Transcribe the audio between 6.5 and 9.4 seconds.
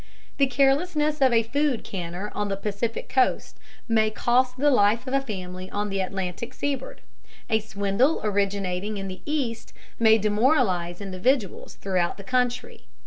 seaboard; a swindle originating in the